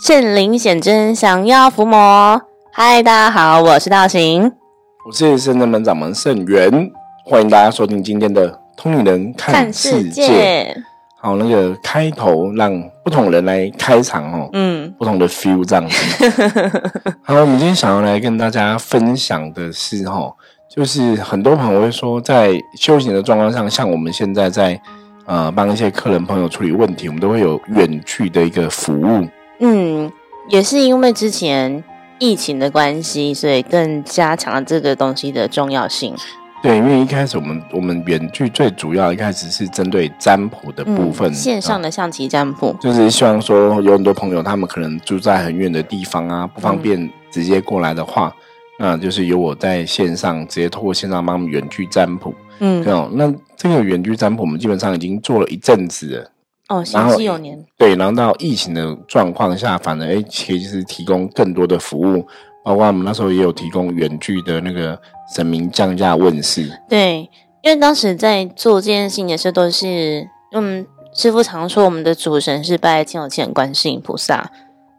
[0.00, 2.40] 圣灵显真，想要伏魔。
[2.72, 4.52] 嗨，大家好，我是道行，
[5.04, 6.70] 我是圣真门掌门圣元，
[7.24, 10.72] 欢迎大家收听今天的通灵人看世界。
[11.20, 16.30] 好，那个开头让不同人来开场哦，嗯，不同的 feel 这样子。
[17.24, 20.32] 好，我们今天想要来跟大家分享的是哈，
[20.70, 24.80] 就是很多朋友会说，在修行的状况上，像我们现在在
[25.26, 29.26] 呃帮一些客人朋友处理问题，我们都会有远距的一个服务。
[29.60, 30.10] 嗯，
[30.48, 31.82] 也是因为之前
[32.18, 36.14] 疫情的关系，所以更加强了这个东西的重要性。
[36.60, 48.34] 对，因为一开始我们我们远距最主要一开始是针对占卜的部分，线上的象棋占卜，就是希望说有很多朋友他们可能住在很远的地方啊，不方便直接过来的话，
[48.80, 52.34] 那就是由我在线上直接透过线上帮他们远距占卜。
[52.58, 56.30] 嗯，那这个远距占卜我们基本上已经做了一阵子了。
[56.68, 57.64] 哦，行之有年。
[57.78, 62.26] 对，然后到疫情的状况下，反而哎，其实提供更多的服务，
[62.62, 65.00] 包括我们那时候也有提供远距的那个
[65.34, 66.70] 神明降价问世。
[66.88, 67.30] 对，
[67.62, 74.50] 因为当时在做这件事情的时候，都是嗯，师傅常说我们的主神是拜天有钱观世音菩萨，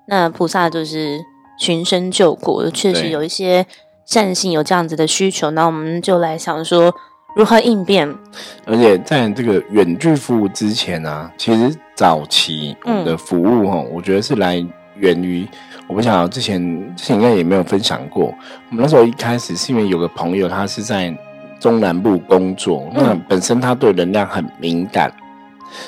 [0.08, 1.20] 那菩萨就是
[1.59, 3.67] 寻声救苦，确实有一些
[4.06, 6.95] 善性有这样子的需求，那我们就来想说。
[7.36, 8.14] 如何应变？
[8.66, 14.56] 而且在这个远距服务之前呢，其实早期我们的服务哈，我觉得是来
[14.96, 15.48] 源于
[15.88, 18.26] 我不晓得之前之前应该也没有分享过。
[18.70, 21.16] 我们那时候一开始是因为有个朋友他是在
[21.60, 25.10] 中南部工作，那本身他对能量很敏感，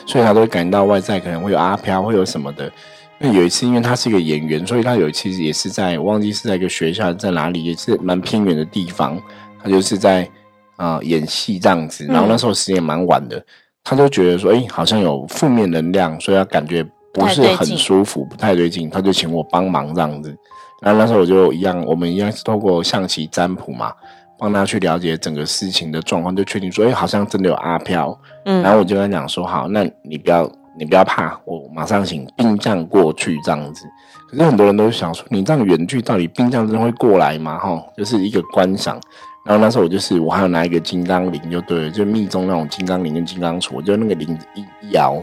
[0.06, 2.72] 所以他都会感觉到外在可能会有阿飘，会有什么的。
[3.17, 9.22] 那有一次，因为他是一个演员，所以他有一次也是在忘记是在一个学校在哪里，也是蛮偏远的地方，
[9.62, 10.30] 他就是在。
[10.77, 13.44] 啊，演戏这样子，然后那时候时间蛮晚的，
[13.83, 20.36] 他就觉得说，哎，好像有负面能量，所以他感觉不是很舒服，不太对劲，他就请我帮忙这样子。
[20.81, 23.94] 然后那时候我就一样，我们一样是透过象棋占卜嘛，
[24.39, 28.19] 帮他去了解整个事情的状况，就确定说，哎，好像真的有阿飘。
[28.45, 33.85] 嗯，然后我就跟他讲说，好，那你不要，你不要怕，我马上请兵将过去这样子。
[34.28, 37.59] 可是很多人都想说，你这样远距，到底兵将真的会过来吗？
[37.59, 39.00] 哈，就是一个观赏。
[39.44, 45.22] 然后那时候我就是，我还要拿一个金刚铃，就对了，就密宗那种金刚铃跟金刚杵，就那个铃子一摇，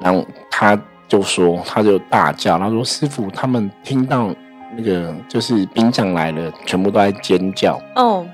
[0.00, 4.32] 然后他就说，他就大叫，他说：“师傅，他们听到
[4.76, 8.24] 那个就是兵将来了，全部都在尖叫。”哦，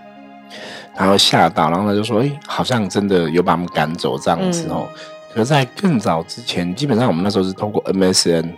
[0.94, 4.87] 然后吓到，然后他就说：“哎，好像真的有把他们赶走这样子哦。”
[5.32, 8.50] 可在更早之前，基本上我们那时候是通过 MSN。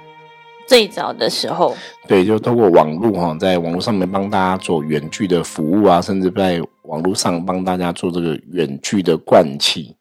[0.69, 1.75] 最早的时候，
[2.07, 9.97] 对，就通过网络哈，在网络上面帮大家做远距的服务啊，甚至在网络上帮大家做这个远距的灌气。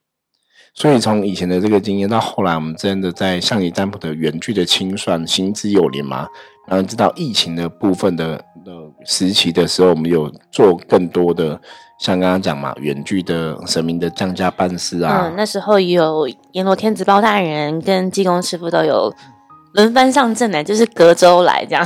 [0.74, 6.28] 所以从以前的这个经验到后来，我们真的在象棋占卜的远距的清算行之有年嘛。
[6.68, 8.36] 然后知道疫情的部分的
[8.66, 8.74] 的
[9.06, 11.60] 时期的时候，我们有做更多的，
[11.98, 15.30] 像刚刚讲嘛，远距的神明的降价办事啊。
[15.30, 19.14] 嗯，那时候有阎罗天子包大人跟济公师傅都有。
[19.78, 21.86] 轮番上阵来，就是隔周来这样。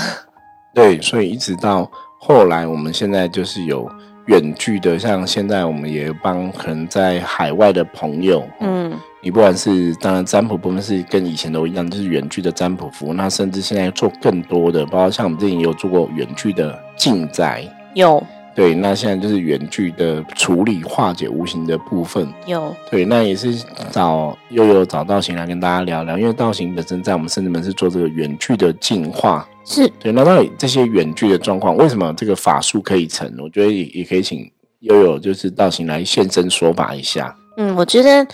[0.73, 3.85] 对，所以一直到后来，我们现在就是有
[4.27, 18.25] 远距的，像现在我们也帮可能在海外的朋友，嗯，你不管是当然占卜部分是跟以前都一样，就是远距的占卜服务，那甚至现在做更多的，包括像我们之前也有做过远距的进宅，有。
[18.53, 22.27] 对，那现在就是远距的处理化解无形的部分。
[22.45, 23.55] 有对，那也是
[23.91, 29.47] 找又有找道行来跟大家聊聊，因为道行本身在我们圣子门是做这个远距的净化。
[29.63, 33.33] 是对，那到底这些远距的状况，为什么这个法术可以成？
[33.41, 37.33] 我觉得也也可以请悠悠就是道行来现身说法一下。
[37.57, 38.27] 嗯，我觉得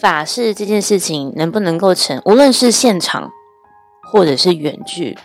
[0.00, 3.30] 法事这件事情能不能够成，无论是现场
[4.12, 5.16] 或者是远距。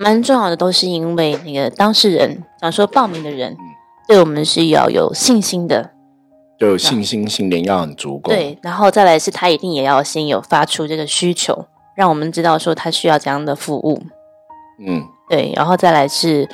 [0.00, 3.56] 蛮重要的，都是因为那个当事人想说报名的人，
[4.06, 5.90] 对我们是要有信心的，
[6.56, 8.30] 就有信心，信念要很足够。
[8.30, 11.66] 对，然后再来是他一定也要先有发出这个需求，
[11.96, 14.00] 让我们知道说他需要怎样的服务。
[14.78, 16.48] 嗯，对，然后再来是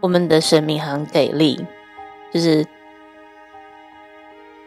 [0.00, 1.66] 我们的神明很给力，
[2.32, 2.64] 就是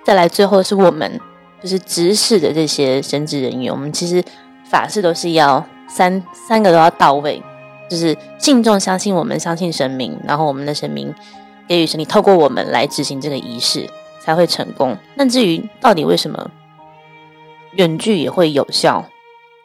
[0.03, 1.17] 再来最后是我们
[1.63, 4.21] 就是指使的这些神职人员，我们其实
[4.65, 7.41] 法事都是要三三个都要到位。
[7.91, 11.13] 就是信众相信我们，相信神明，然后我们的神明
[11.67, 13.85] 给予神力，透过我们来执行这个仪式
[14.21, 14.95] 才会成功。
[15.15, 16.49] 那至于到底为什么
[17.73, 19.03] 远距也会有效，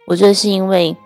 [0.08, 0.96] 我觉得是因为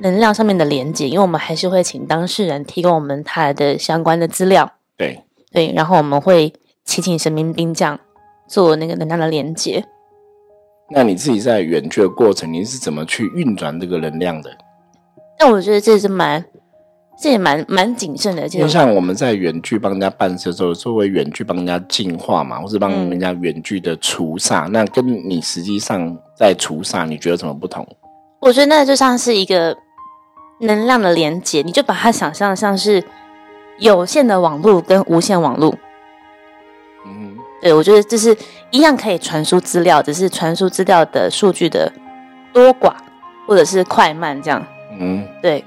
[0.00, 4.70] 能量上面的连接，因为我们还是会请当事人提供我们他的相关的资料。
[4.98, 6.52] 对对，然后我们会
[6.84, 7.98] 祈请神明兵将
[8.46, 9.82] 做那个能量的连接。
[10.90, 14.50] 那你自己在远距的过程，你是怎么去运转这个能量的？
[15.38, 16.44] 但我觉得这是蛮，
[17.20, 18.48] 这也蛮蛮谨慎的。
[18.48, 27.86] 就像我们在远距帮人家办事的时候，作为远距帮人家净化嘛，或是帮人家远距的除煞，那跟你实际上在除煞，你觉得什么不同？
[28.40, 29.76] 我觉得那就像是一个
[30.60, 33.02] 能量的连接，你就把它想象像是
[33.78, 35.74] 有线的网络跟无线网络。
[37.06, 38.36] 嗯，对，我觉得这是
[38.70, 41.92] 一样可以传输资料，只是传输资料的数据的
[42.52, 42.92] 多寡
[43.46, 44.64] 或者是快慢这样。
[44.96, 45.64] 嗯，对。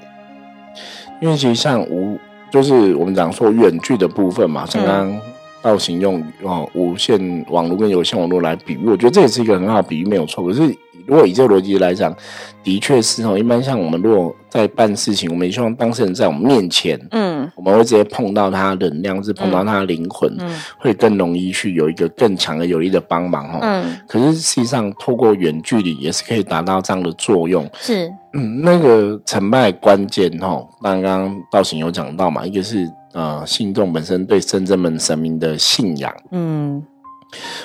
[1.21, 2.17] 因为其实像无，
[2.49, 5.21] 就是我们讲说远距的部分嘛，像刚刚
[5.61, 10.45] 道行用哦无线网络跟有线网络来比喻，我觉得这也是一个很好的比喻，没有错。
[10.47, 10.75] 可是。
[11.07, 12.15] 如果以这个逻辑来讲，
[12.63, 13.37] 的确是哦。
[13.37, 23.59] 一般像我们如果在办事情，我们也希望当事人在我们面前，嗯，我们会直接碰到他能量，是碰到他的灵魂，嗯，会更容易去有一个更强的有力的帮忙哦。
[23.61, 27.69] 嗯，可是实际上透过远距离也是可以达到这样的作用。
[27.79, 36.83] 是，嗯，那个成败关键哈，刚刚道行有讲到嘛，一个是呃信众本身对深圳门神明的信仰，嗯，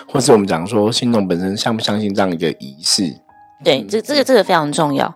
[0.07, 3.13] 或是我们讲说信众本身相不相信这样一个仪式。
[3.65, 5.13] 对，这这个这个非常重要。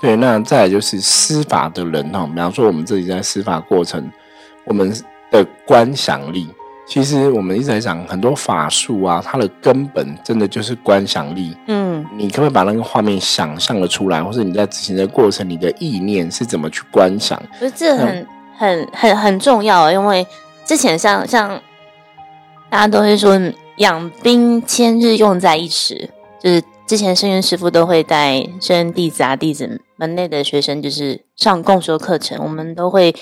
[0.00, 4.08] 对，那再来就是司法的人哈，比方说我们自己在司法过程，
[4.64, 4.94] 我们
[5.30, 6.48] 的观想力，
[6.86, 11.56] 其实我们一直在讲很多法术啊，它的根本真的就是观想力。
[11.66, 17.36] 嗯，你可不可以把那个画面想象的出来，或者你在执行的过程，你的意念是怎么去观想？
[17.58, 18.26] 不是这很
[18.56, 20.24] 很很很重要，因为
[20.64, 21.60] 之前像像
[22.70, 23.36] 大家都会说
[23.78, 26.08] 养兵千日，用在一时，
[26.40, 26.62] 就是。
[26.90, 32.42] 之前圣元师傅都会带圣人弟子啊、弟子门内的学生，就是上共修课程。
[32.42, 33.14] 我们都会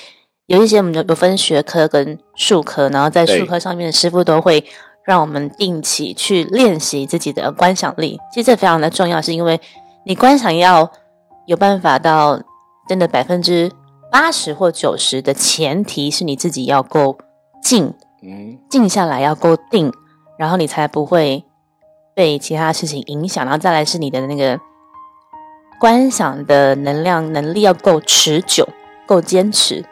[0.47, 4.65] 有一些，我们有分学科跟术科，然后在术科上面的师傅都会
[5.05, 8.19] 让我们定期去练习自己的观想力。
[8.33, 9.61] 其实这非常的重要，是因为
[10.07, 10.91] 你观想要
[11.47, 12.41] 有办法到
[12.89, 13.71] 真的百分之
[14.11, 17.19] 八十或九十的前提是你自己要够
[17.63, 17.93] 静，
[18.23, 19.93] 嗯，静下来要够定，
[20.39, 21.45] 然后你才不会。
[22.19, 24.59] 被其他事情影响，然后再来是你的那个
[25.79, 28.69] 观想的能量能力要够持久、
[29.07, 29.85] 够坚持。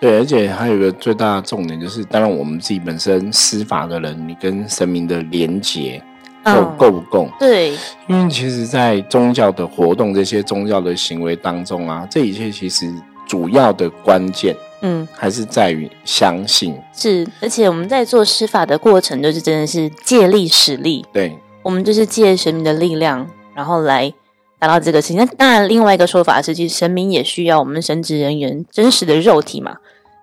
[0.00, 6.02] 对，而且还有一个最大的重点就是，当然我们自己本身施法的人，你跟神明的连结
[6.42, 7.28] 够够不够？
[7.38, 7.70] 对，
[8.08, 12.92] 因为其实，在宗教的活动、这些宗教的行为当中啊，这一切其实
[13.28, 14.56] 主要的关键。
[14.82, 16.74] 嗯，还是在于相信。
[16.92, 21.06] 是，而且我们在做施法的过程，就是真的是借力使力。
[21.12, 21.38] 对。
[21.62, 24.12] 我们就是借神明的力量，然后来
[24.58, 25.16] 达到这个事情。
[25.16, 29.76] 那当然，另外一个说法是，其实神明也需要我们神职人员真实的肉体嘛，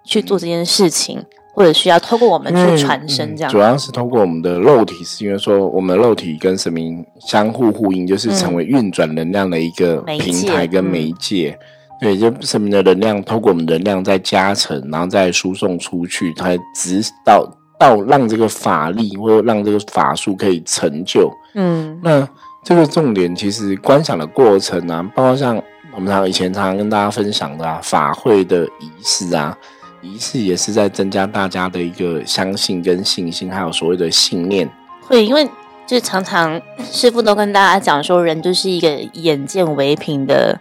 [0.03, 1.23] 去做这件事情，
[1.53, 3.35] 或者需要透过我们去传声。
[3.35, 11.57] 这样主要是通过我们的肉体，是因为说我们的肉体跟神明相互呼应，就是成为运转能量的一个平台跟媒介。
[11.99, 17.51] 对，就神明的能量透过我们能量在加成，然后再输送出去，才直到。
[17.79, 22.27] 到让这个法力或者让这个法术可以成就，嗯，那
[22.63, 25.61] 这个重点其实观想的过程啊，包括像
[25.93, 29.55] 我们常以前常常跟大家分享的啊，法会的仪式啊，
[30.01, 34.67] 仪式也是在增加大家的一个相信跟信心，还有所谓的信念。
[35.01, 35.47] 会，因为
[35.85, 36.59] 就常常
[36.91, 40.59] 师傅都跟大家讲说，人就是一个眼见为凭的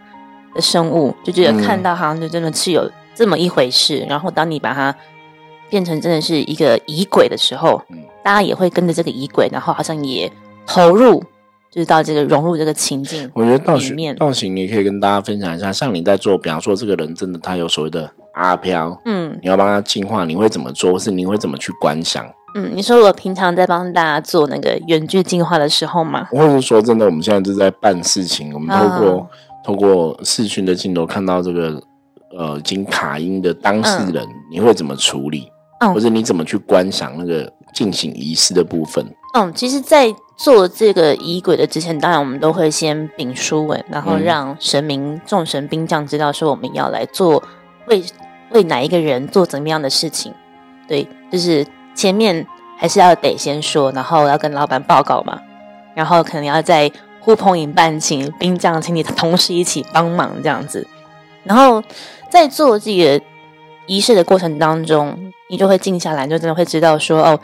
[0.53, 4.95] 的生物，就觉得看到好像就真的是有这么一回事，然后当你把它。
[5.69, 10.31] 变成真的是一个疑鬼的时候，嗯，大家也会跟着这个疑鬼，然后好像也
[10.65, 11.21] 投入，
[11.71, 13.29] 就是到这个融入这个情境。
[13.33, 20.93] 我觉得道行道行，你可以跟大家分享一下，像你在做，比方说这个人真的他有所谓的阿飘，嗯，你要帮他净化，你会怎么做？
[20.93, 22.25] 或是你会怎么去观想？
[22.55, 26.27] 嗯，你说我平常在帮大家做那个远距进化的时候吗？
[26.31, 29.29] 或者是说真的，我们现在就在办事情，我们透过
[29.65, 31.79] 透过视讯的镜头看到这个
[32.37, 35.51] 呃，经卡音的当事人，你会怎么处理？
[35.79, 39.05] 或者你怎么去观赏那个进行仪式的部分？
[39.33, 47.43] 嗯，其实，在做这个仪轨的之前，当然我们都会先禀书文，然后让神明、众神、兵将知道说我们要来做
[47.87, 48.03] 为
[48.51, 50.33] 为哪一个人做怎么样的事情。
[50.87, 55.39] 对，就是前面还是要得先说，然后要跟老板报告嘛，
[55.93, 60.87] 然后可能要在呼朋引伴，请兵将，请你同事一起帮忙这样子。
[61.43, 61.83] 然后
[62.31, 63.21] 在做这个
[63.85, 65.31] 仪式的过程当中。
[65.49, 67.39] 你就会静下来，就真的会知道说，哦，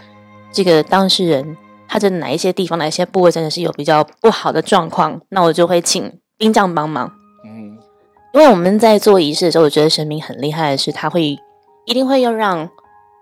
[0.51, 1.57] 这个当事人
[1.87, 7.11] 他的哪一些地方、哪一些部位真的是有比较不好的状况，那我就会请兵将帮忙。
[7.45, 7.77] 嗯，
[8.33, 11.37] 因为我们在做仪式的时候，我觉得神明很厉害的是，他会
[11.85, 12.69] 一定会要让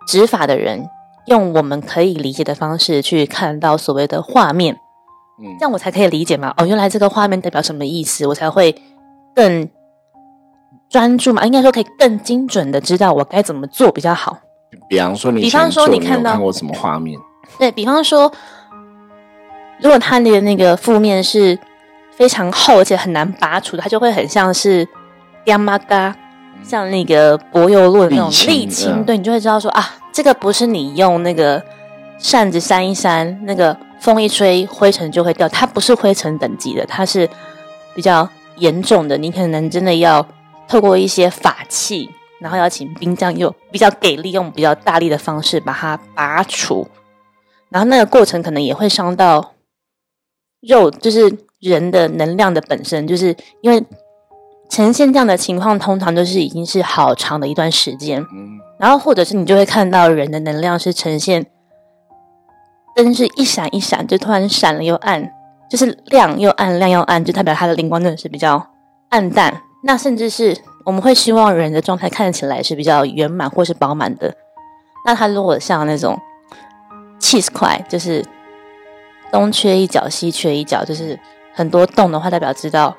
[0.07, 0.87] 执法的人
[1.27, 4.75] 用我们可以理解的方式去看到所谓的画面，
[5.39, 6.53] 嗯，这样我才可以理解嘛。
[6.57, 8.75] 哦，原来这个画面代表什么意思，我才会
[9.35, 9.69] 更
[10.89, 14.39] 专注嘛，应该说可以更精准的知道我该怎么做比较好。
[14.91, 17.17] 比方说，你比方说你你看到看过什么画面？
[17.57, 18.29] 对比方说，
[19.79, 21.57] 如果他的那个负面是
[22.13, 24.85] 非常厚而且很难拔除的，它就会很像是
[25.45, 26.13] 亚麻嘎，
[26.61, 31.63] 像那个柏油路的那种沥青对你就会知道说啊，这个不是你用那个
[32.17, 37.29] 扇子扇一扇，那个风一吹，灰尘就会掉，它不是灰尘等级的，它是
[37.95, 40.27] 比较严重的，你可能真的要
[40.67, 42.11] 透过一些法器。
[42.41, 46.87] 然后要请兵将用比较给力、用比较大力的方式把它拔除，
[47.69, 49.53] 然后那个过程可能也会伤到
[50.59, 53.83] 肉，就是人的能量的本身，就是因为
[54.69, 61.45] 呈现这样的情况，通常都是已经是好长的一段时间，嗯，然后或者是你就会看到人的能量是呈现
[62.95, 65.31] 灯是一闪一闪，就突然闪了又暗，
[65.69, 68.67] 就是亮又暗，亮又暗，就代表它的灵光真的是比较
[69.09, 69.61] 暗淡。
[69.83, 74.33] 那甚至是我们会希望人的状态看起来是比较圆满或是饱满的。
[75.05, 76.19] 那它如果像那种
[77.19, 78.23] cheese 块，就是
[79.31, 81.19] 东缺一角西缺一角，就是
[81.53, 82.95] 很多洞的话，代表知道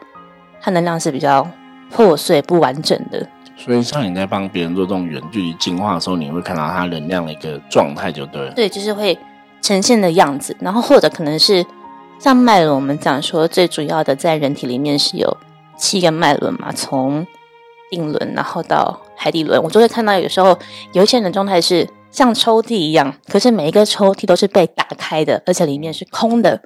[0.60, 1.46] 它能量是比较
[1.90, 3.26] 破碎不完整的。
[3.56, 8.52] 所以像你在帮别人做这种远距离净化的时候，你会看到他能量的一个状态，就对了。
[8.54, 9.16] 对，就是会
[9.60, 11.64] 呈现的样子，然后或者可能是
[12.18, 15.36] 像脉轮，我们讲说最主要的在人体里面是有
[15.76, 17.24] 七个脉轮嘛，从
[17.92, 20.58] 定轮然后到海底轮，我就会看到有时候
[20.94, 26.62] 有一些人的状态是像抽屉一样，可是每一个抽屉都是被打开的，而且里面是空的，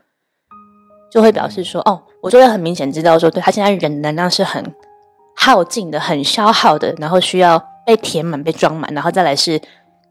[1.11, 4.73] 就会表示说，哦，我就会很明显知道说，对他现在人能量是很
[5.35, 9.61] 耗尽的、很消耗的，然后需要被填满、被装满，然后再来是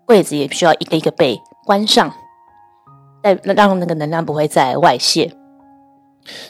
[0.05, 2.13] 柜子也需要一个一个被关上。
[3.23, 5.31] 再让那个能量不会再外泄。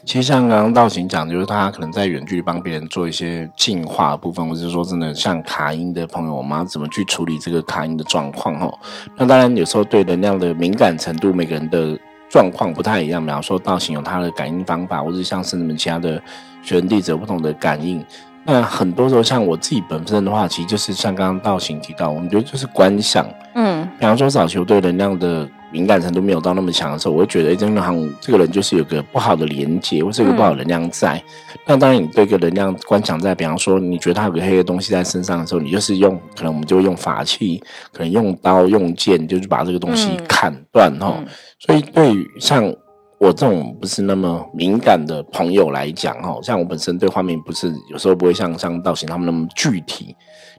[0.03, 8.73] 其实像刚刚道行讲，就是他可能在远距离帮别人做一些净化的部分，或者是说真的像卡音的朋友，我们要怎么去处理这个卡音的状况哈？
[9.17, 13.23] 那当然有时候对能量的敏感程度，每个人的状况不太一样。
[13.23, 16.21] 比方说道行有他的感应方法，或者像是你们其他的
[16.61, 18.03] 学员弟子有不同的感应。
[18.47, 23.25] 那很多时候像我自己本身的话，其实就是像刚刚道行提到，我们觉得就是观想。
[23.55, 31.21] 嗯比方说早期我对能量的敏感程度没有到那么强的时候，我会觉得，真的好像这个人就是有个不好的连接，或是有个不好的能量在。
[31.65, 41.21] 那当然，你对一个能量观想在，比方说你觉得他有个黑的东西在身上的时候，你就是用，可能我们就会用法器，可能用刀、用剑，就是把这个东西砍断哈。
[41.59, 42.73] 所以对于像
[43.17, 50.15] 我这种不是那么敏感的朋友来讲，哈，像我本身对画面不是有时候不会像像道行他们那么具体，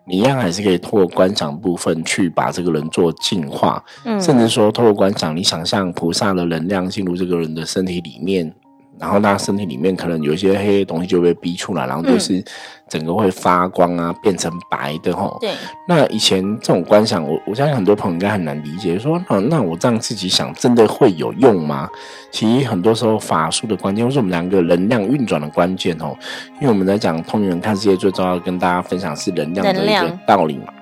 [0.07, 8.55] 你一样还是可以透过观赏部分去把这个人做净化，嗯甚至说透过观赏，你想象菩萨的能量进入这个人的身体里面。
[8.99, 12.43] 然后他身体里面可能有一些黑的东西就被逼出来，然后就是
[12.88, 15.37] 整个会发光啊，变成白的吼。
[15.41, 15.50] 对，
[15.87, 21.88] 那以前这种观想，我我相信很多朋友应该很难理解，说那那我这样自己想，真的会有用吗？
[22.31, 26.17] 其实很多时候法术的关键，或是我们两个能量运转的关键哦，
[26.61, 30.73] 因为我们在讲通灵人看世界，最重要跟大家分享是能量的一个道理嘛。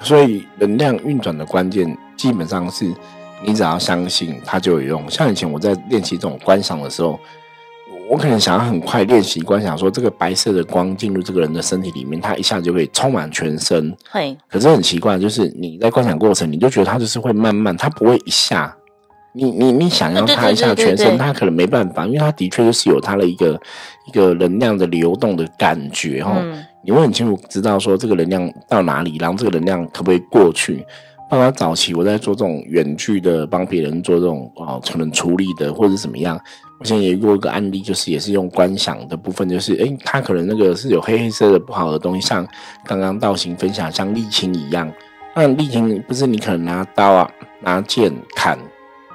[0.00, 2.90] 所以能量运转的关键，基本上是
[3.44, 5.08] 你只要相信它就有用。
[5.10, 7.18] 像以前我在练习这种观赏的时候，
[8.10, 13.96] 我可能想要很快练习观想，说这个白色的光进入这个人的身体里面，它一下就可以充满全身。
[14.10, 18.76] 会，可是很奇怪，就是你在观想过程，你就觉得它就是会慢慢，它不会一下。
[19.32, 23.60] 你你你想要它一下全身，对它可能没办法，因为它的确就是有它的一个
[24.08, 26.36] 一个能量的流动的感觉哈。
[26.38, 30.82] 嗯你会很清楚知道说这个能量到哪里，然后这个能量可不可以过去。
[31.30, 36.38] 包括早期我在做这种远距的帮别人做这种哦，可能处理的或者怎么样，
[36.80, 42.44] 我现在也遇过一个案例，就是也是用观想的部分，就是诶，他可能那个是有黑黑色的不好的东西，像
[42.84, 44.92] 刚刚道行分享像沥青一样，
[45.36, 48.58] 那沥青不是你可能拿刀啊拿剑砍，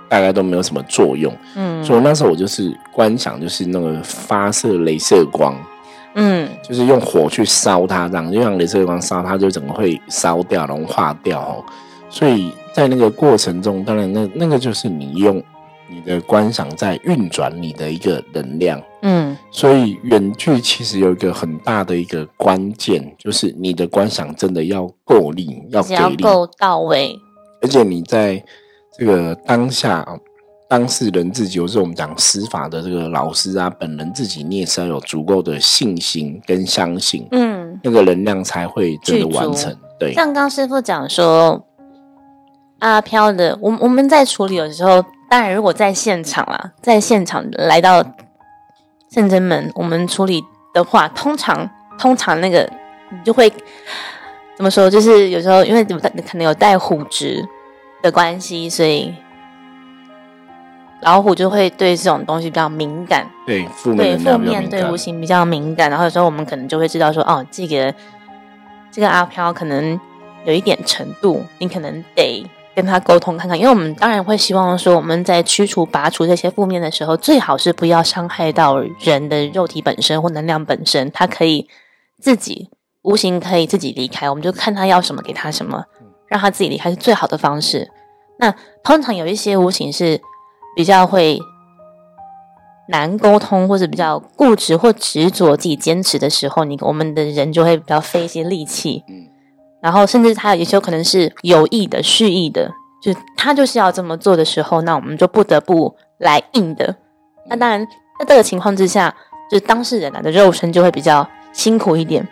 [0.07, 1.83] 大概都没有什么作用，嗯。
[1.83, 5.53] 所以那时候我就是观想，就是那个发射镭射光。
[6.13, 6.47] 嗯。
[6.63, 11.65] 就是用火去烧它，这样就像镭射光烧它，就整个会烧掉、融化掉哦。
[12.15, 15.43] 所以在那个过程中，当然那那个就是你用
[15.89, 18.81] 你的观赏在运转你的一个能量。
[19.01, 19.35] 嗯。
[19.51, 27.19] 所以远距其实有一个很大的一个关键，就是你的观赏真的要够力，要只给力，够到位，
[27.61, 28.41] 而且你在
[28.97, 30.07] 这个当下，
[30.69, 39.75] 当事人自己，或是我们讲司法的这个老师啊，本人自己，你也是要有足够的信心跟相信，嗯，那个能量才会真的完成。
[39.99, 41.65] 对，像刚师傅讲说，
[42.79, 48.03] 阿飘的，我我们在处理的时候，当然如果在现场啦，在现场来到
[49.11, 52.69] 圣真门，我们处理的话，通常通常那个
[53.09, 53.49] 你就会
[54.57, 54.89] 怎么说？
[54.89, 57.43] 就是有时候因为可能有带虎值
[58.03, 59.13] 的关系，所以
[61.01, 65.89] 老虎就会对这种东西比较敏感，对负面对负面对无形比较敏感。
[65.89, 67.93] 然后有时候我们可能就会知道说，哦，这个
[68.91, 69.99] 这个阿飘可能
[70.43, 72.45] 有一点程度，你可能得。
[72.75, 81.69] 跟他沟通看看，因为我们当然会希望说，我们在驱除、拔除这些负面的时候，最好是不要伤害到人的肉体本身或能量本身，他可以
[82.19, 82.69] 自己
[83.03, 85.85] 无形可以自己离开，我们就看他要什么给他什么，
[86.27, 87.89] 让他自己离开是最好的方式。
[88.37, 88.53] 那
[88.83, 90.19] 通常有一些无形是
[90.75, 91.39] 比较会
[92.89, 99.03] 难沟通，或者比较固执或执着自己坚持的时候，你我们的人就会比较费一些力气。
[99.85, 106.95] 然后，甚至他也有些可能是有意的、蓄意的，就他就是要这么做的时候，那我们就不得不来硬的。
[107.47, 107.85] 那当然，
[108.19, 109.13] 在这个情况之下，
[109.47, 112.27] 就是当事人啊的肉身就会比较辛苦一点。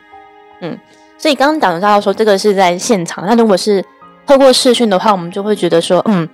[0.62, 0.76] 嗯，
[1.16, 3.24] 所以刚刚讲到说，这个是在现场。
[3.28, 3.86] 那如果是
[4.26, 6.28] 透过视讯的话，我们就会觉得说，嗯，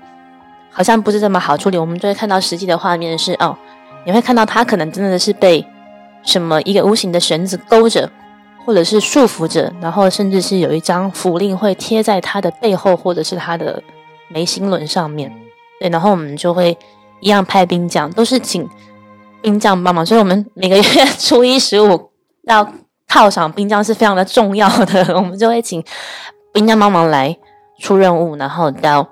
[0.71, 1.77] 好像不是这么好处理。
[1.77, 3.57] 我们就会看到实际的画面是，哦，
[4.05, 5.67] 你会看到他可能真的是被
[6.23, 8.09] 什么一个无形的绳子勾着。
[8.65, 13.81] 或者是束缚着，然后甚至是有一张符令会贴在他的背后，或者是他的
[14.27, 15.33] 眉心轮上面。
[15.79, 16.77] 对，然后我们就会
[17.21, 18.67] 一样派兵将，都是请
[19.41, 20.05] 兵将帮忙。
[20.05, 20.83] 所以，我们每个月
[21.17, 22.11] 初一十五
[22.43, 22.73] 要
[23.07, 25.13] 犒赏兵将是非常的重要的。
[25.15, 25.83] 我们就会请
[26.53, 27.35] 兵将帮忙来
[27.79, 29.07] 出任务，然后到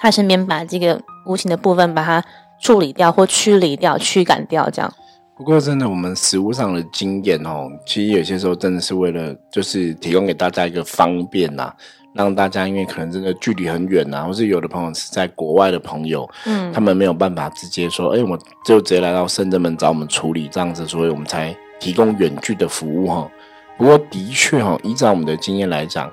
[0.00, 2.22] 他身边把这个无形的部分把它
[2.60, 4.92] 处理掉，或驱离掉、驱赶掉，这样。
[5.36, 11.72] 不过，真的，我们实物上的经验哦，其实有些时候真的是为了，就是提供给大家一个方便呐，
[12.12, 23.28] 让大家因为可能真的距离很远呐，或是有的朋友是在国外的朋友，嗯，他们没有办法直接说，哎，我就直接来到深圳门找我们处理这样子，所以我们才提供远距的服务哈。
[23.76, 26.08] 不过，的确哈，依照我们的经验来讲，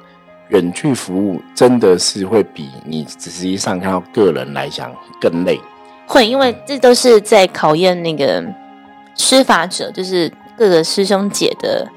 [0.49, 5.59] 远距服务真的是会比你实际上看到个人来讲更累，
[6.07, 8.43] 会，因为这都是在考验那个。
[9.15, 11.87] 施法者就是各个师兄姐的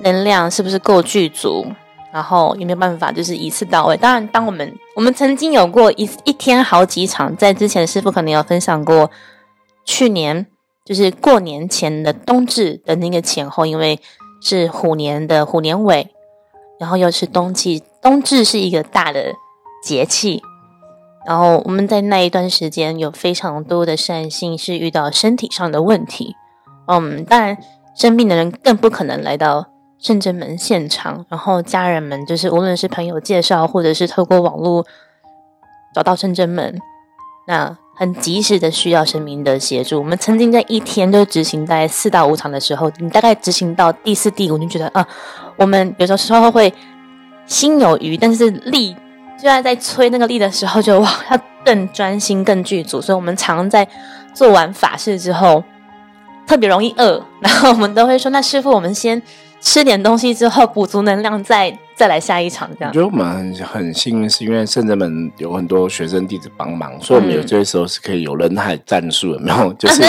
[0.00, 1.66] 能量是不是够具足，
[2.12, 3.96] 然后有没有办法就是一次到位？
[3.96, 9.10] 当然，当我们我们曾经有过一一天好几场，在之前师傅可能有分享过，
[9.84, 10.46] 去年
[10.84, 14.00] 就是过年前的冬至的那个前后，因为
[14.42, 16.08] 是虎年的虎年尾，
[16.78, 19.34] 然后又是冬季，冬至是一个大的
[19.84, 20.42] 节气。
[21.26, 26.34] 然后我们在那一段时间有非常多的善信是遇到身体上的问题，
[26.86, 27.58] 嗯，当然
[27.94, 29.66] 生病的人更不可能来到
[29.98, 31.26] 圣真门现场。
[31.28, 34.86] 然后家人们就是无论是朋友介绍，或者是透过网络
[35.94, 36.78] 找到圣真门，
[37.46, 39.98] 那很及时的需要神明的协助。
[39.98, 45.06] 我们曾经在一天就执行大概四到五场的时候，你大概执行到第四、第五，你觉得啊，
[45.56, 46.72] 我们有时候时候会
[47.44, 48.96] 心有余，但是力。
[49.40, 53.00] 就在在催那个力的时候，就哇，要更专心、更剧组。
[53.00, 53.88] 所以，我们常在
[54.34, 55.64] 做完法事之后，
[56.50, 57.24] 特别容易饿。
[57.40, 59.22] 然后我们都会说：“那师傅，我们先
[59.60, 62.90] 吃点东西，之后补足能量，再再来下一场。”这样。
[62.90, 70.02] 我觉得我们很很幸运，是因为圣者们有很多学生弟子帮忙，所以我们有些时候是可以有人海战术，然后 就是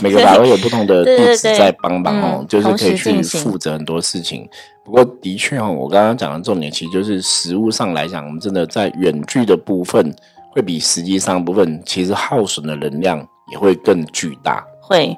[0.00, 4.48] 每个法会有不同的弟子在帮忙哦，就是可以去负责很多事情。
[4.84, 10.14] 不过，的确哦，我刚刚讲的重点其实就是实物上来讲，我们真的在远距的部分
[10.52, 14.64] 会比实际上部分其实耗损的能量也会更巨大。
[14.80, 15.16] 会，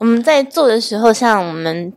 [0.00, 1.92] 我们在做的时候，像我们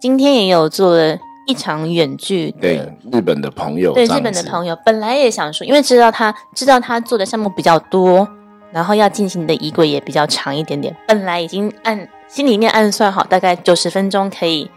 [0.00, 2.80] 今天也有做了一场远距，对
[3.12, 8.26] 日本的朋友，对日本的朋友，本来也想说，因为知道他知道他做的项目比较多，
[8.72, 14.70] 然后要进行的仪轨也比较长一点点，本来已经按心里面暗算好，大概九十分钟可以。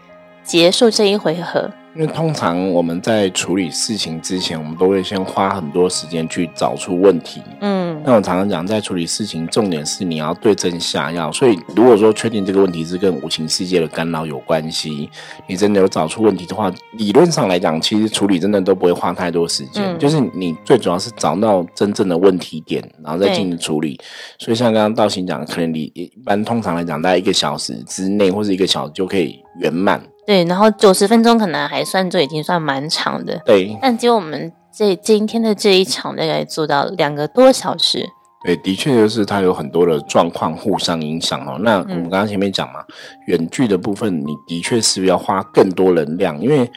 [0.44, 7.40] 结束这一回合，因为通常我们在处理事情之前，我们都会先花很多时间去找出问题。
[7.60, 11.30] 嗯，那我常常讲，在处理事情，重点是你要对症下药。
[11.30, 15.08] 所以，如果说确定这个问题是跟无形世界的干扰有关系，
[15.46, 19.96] 你真的有找出问题的话，理论上来讲，其实处理真的都不会花太多时间。
[19.96, 24.00] 就是你最主要是找到真正的问题点，然后再进行处理。
[24.40, 30.02] 所以，像刚刚道行讲，可能你一般通常来讲，大概一个小时之内或者一个小时就可以圆满。
[30.26, 33.40] 对，然后九十分钟可能还算就已经算蛮长的。
[33.44, 38.06] 对，但结果我们这今天的这一场大概做到两个多小时。
[38.44, 41.56] 对，的确就是它有很多的状况互相影响哦。
[41.60, 42.80] 那我们刚刚前面讲嘛，
[43.26, 46.70] 远距的部分，你的确是要花更多能量，因为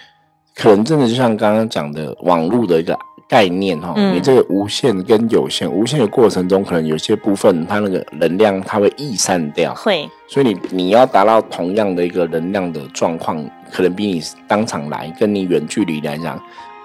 [0.55, 16.41] 可能真的就像刚刚讲的，网络的一个概念哈，你这个无限跟有限，无限的过程中，可能有些部分它那个能量它会溢散掉，会，所以你你要达到同样的一个能量的状况，可能比你当场来跟你远距离来讲。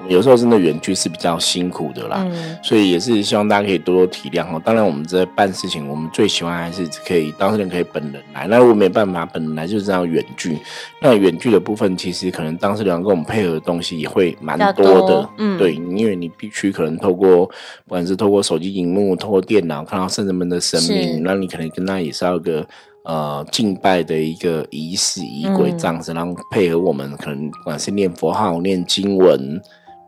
[0.09, 2.27] 有时候真的远距是比较辛苦的啦，
[2.63, 4.61] 所以也是希望大家可以多多体谅哦。
[4.65, 8.47] 当然，我们在办事情，我们最喜欢还是可以当事人可以本人来。
[8.47, 10.59] 那如果没办法本来，就是这样远距。
[11.01, 15.29] 那远距的部分，其实可能当事人跟我们配合的东西也会蛮多的。
[15.39, 22.67] 嗯，对，因为你必须可能透过不管是透过手机荧幕、透过电脑看到圣人们的生命，那你可能跟他也是要个
[23.05, 29.61] 呃敬拜的一个仪式、仪轨这样子，然后配合我们可能不管是念佛号、念经文。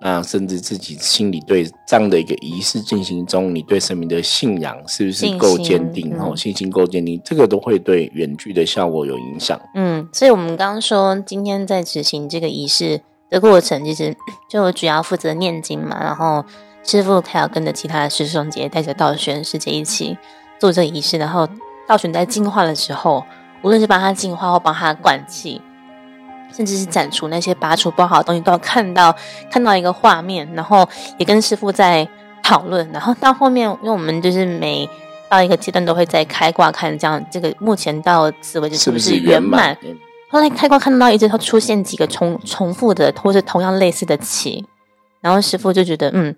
[0.07, 6.15] 那甚至自己心里对这样的一个仪式进行中，你对神明的信仰是不是够坚定？
[6.21, 9.59] 哦，信心够坚定，这个都会对远距的效果有影响。
[9.75, 14.15] 嗯，所以我们刚刚说，今天在执行这个仪式的过程，其实
[14.47, 16.45] 就主要负责念经嘛，然后
[16.83, 20.19] 师傅还要跟着其他的师兄姐带着道玄师姐一起
[20.59, 21.49] 做这个仪式，然后
[21.89, 23.25] 道玄在净化的时候，
[23.63, 25.63] 无论是帮他净化或帮他灌气。
[26.55, 29.15] 甚至是斩除那些拔除不好的东西，都要看到
[29.51, 30.89] 看到一个画面，然后
[31.19, 32.09] 也跟师傅在
[32.43, 34.89] 讨论，然后到后面，因为我们就是每
[35.29, 39.77] 到一个阶段都会再开挂看，这样这个目前到此为止是不是圆满？
[40.31, 44.65] 后来开挂看到一直它出现几个重重复的或是同样类似的棋，
[45.21, 46.35] 然后师傅就觉得嗯。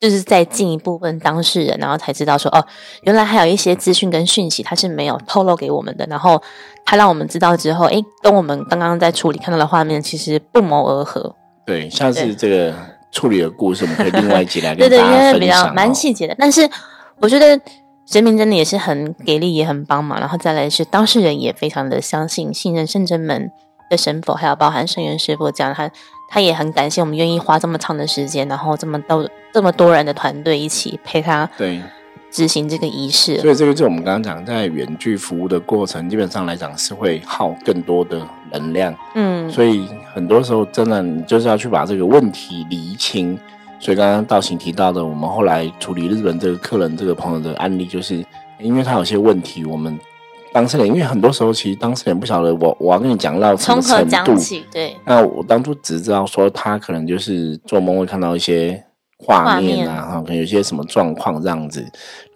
[0.00, 2.66] 就是在进一步问当事人，然后才知道说哦，
[3.02, 6.06] 原来还有一些资讯跟讯息他是没有透露给我们的。
[6.08, 6.42] 然后
[6.86, 11.36] 他让我们知道之后，哎，跟我们刚刚在处理看到的画面其实不谋而合。
[11.66, 12.74] 对，像是这个
[13.12, 15.18] 处理的故事，我们可以另外一集来跟大家分享。
[15.18, 16.34] 对对，因为比较蛮细节的。
[16.38, 16.66] 但是
[17.18, 17.60] 我觉得
[18.06, 20.18] 神明真的也是很给力，也很帮忙。
[20.18, 23.50] 然后再来是当事人也非常的相信、信任圣真门
[23.90, 25.90] 的神佛，还有包含圣元师傅这样他。
[26.32, 31.80] 他也很感谢我们愿意花这么长的时间，然后这么多这么多人的团队一起陪他对
[32.30, 33.38] 执行这个仪式。
[33.40, 38.20] 所以这个就我们刚刚讲，在远距服务的过程，基本上来讲是会耗更多的
[38.52, 38.94] 能量。
[39.14, 43.38] 嗯，所以很多时候真的你就是要去把这个问题理清。
[43.78, 48.24] 所以刚刚道行提到的，我们后来处理日本这个客人这个朋友的案例，就是
[48.60, 49.98] 因为他有些问题，我们。
[50.52, 54.34] 当事人，因为很多时候其实当事人不晓得我我要跟你讲到什么程度，
[54.72, 54.96] 对。
[55.04, 58.82] 那我当初只知道说他可能就是做梦会看到一些
[59.22, 61.84] 画面啊，哈，可能有些什么状况这样子。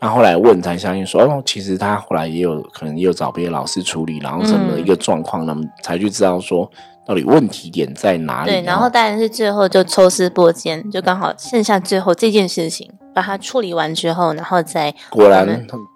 [0.01, 6.71] 那后来问才相信说，哦，其实他后来也有可能也有找别的老师处理，然后什么一个状况，那么才去知道说
[7.07, 8.51] 到底问题点在哪里。
[8.51, 12.91] 对，然后当然是最后就抽丝剥茧，就刚好剩下最后这件事情。
[13.15, 15.47] 把它处理完之后，然后再果然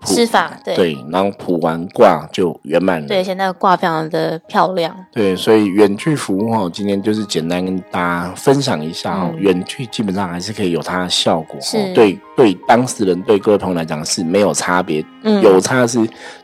[0.07, 3.09] 施法，对，然后卜完卦就圆满了。
[3.09, 4.95] 对，现在卦非常的漂亮。
[5.13, 11.61] 对，所以远距服务哈，今天就是简单跟大家分享一下哈，远距基本上还是可以有它的效果。
[11.61, 15.05] 是，对对，当事人对各位朋友来讲是没有差别，
[15.43, 15.99] 有差是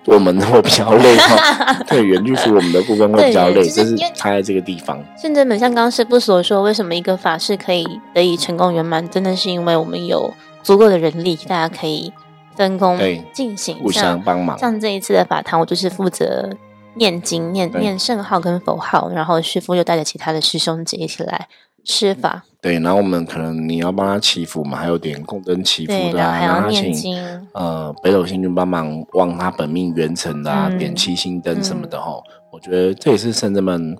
[0.06, 1.72] 我们会比较累哈。
[1.86, 5.00] 对，远距服务我们的部分会比较累，就是差在这个地方。
[5.16, 10.32] 甚至本像刚刚师傅所说，为什么一个法事可以得以成功圆满，真的是因为我们有。
[10.64, 12.12] 足够的人力，大家可以
[12.56, 12.98] 分工
[13.32, 14.58] 进行，互相帮忙。
[14.58, 16.50] 像这一次的法堂，我就是负责
[16.94, 21.46] 念经、念念圣号跟佛号，然后师傅又带着其他的师兄姐一起来
[21.84, 22.42] 施法。
[22.62, 27.22] 对，然后我们可能你要帮他祈福嘛，还有点供灯祈福的，还要念经。
[27.52, 32.12] 呃，北斗星君帮忙望他本命元辰的，点七星灯什么的哈。
[32.50, 33.96] 我觉得这也是圣人们。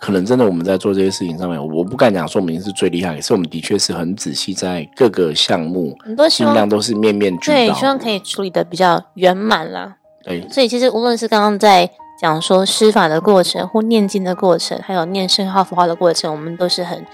[0.00, 9.96] 可能真的我们在做这些事情上面，我不敢讲说我们是最厉害，可是我们的确是很仔细在各个项目，很多尽量都是面面俱到，对，希望可以处理的比较圆满啦。
[10.22, 17.04] 对，所以其实无论是刚刚在讲说施法的过程，或念经的过程，还有念圣号佛号的过程，我们都是很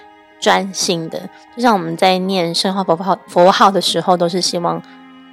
[0.40, 1.18] 专心的。
[1.57, 4.83] 就像我们在念圣号佛号佛号的时候，都是希望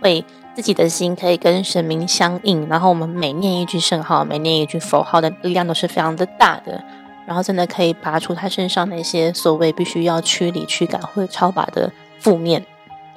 [0.02, 0.24] 为
[0.56, 6.82] 自己的心可以跟神明相应，然后我们每念一句圣号，每念一句佛号的力量都是非常的大的。
[7.32, 11.90] 然后真的可以拔出他身上那些所谓必须要驱离、驱赶或者超拔的
[12.20, 12.62] 负面。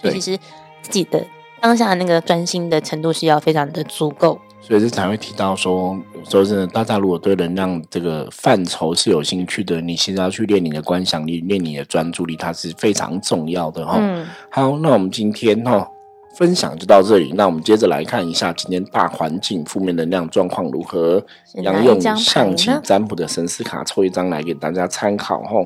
[0.00, 0.38] 所以其实
[0.82, 1.20] 自己的
[1.60, 4.40] 当下那个专心的程度是要非常的足够。
[4.60, 13.96] 所以这才会提到说，有时候真的大家如果对能量这个范畴是有兴趣的，你其实要去练你的观想力、练你的专注力，它是非常重要的哈。
[13.98, 14.24] 嗯。
[14.48, 15.90] 好，那我们今天哈。
[16.36, 21.24] 分享就到这里，那我们接着来看一下今天大环境负面能量状况如何。
[21.62, 25.64] 要用象棋占卜的神思卡抽一张来给大家参考哈。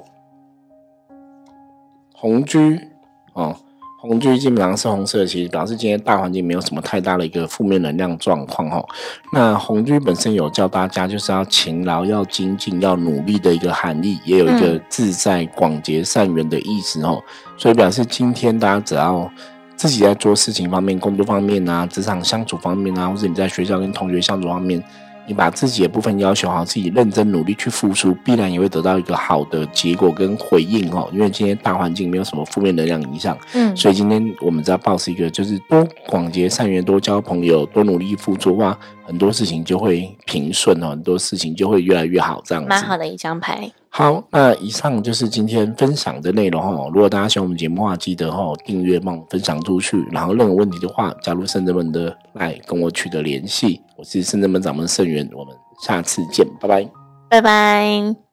[2.13, 2.79] 红居
[3.33, 3.57] 哦，
[4.01, 8.85] 红居基本上是红色，其实表示今天大环境没有什么太大的一个负面能量状况哈。
[9.33, 17.23] 那红居本身有教大家就是要勤劳、要精进、要努力的一个含义，也有一个自在、广结善缘的意思哦。
[17.57, 19.31] 所以表示今天大家只要
[19.79, 24.83] 自己在做事情方面、工作方面啊、职场相处方面啊，或者你在学校跟同学相处方面。
[25.29, 31.07] 你把自己的部分要求好，自己认真努力去付出，必然也会得到一个好的结果跟回应哦。
[31.13, 42.71] 因为今天大环境没有什么负面能量影响，嗯，所以今天我们只要保持一个，就是多广结善缘，多交朋友，多努力付出，哇，很多事情就会平顺哦，很多事情就会越来越好，这样子。
[42.71, 43.71] 蛮好的一张牌。
[43.91, 46.91] 好，那以上就是今天分享的内容哦。
[46.93, 50.07] 如果大家喜欢我们节目的话，记得哦订阅、帮分享出去。
[50.13, 53.81] 然后任何问题的话，加入圣人门的来跟我取得联系。
[53.97, 56.89] 我是圣人门掌门圣元，我们下次见，拜拜，
[57.31, 58.28] 拜拜。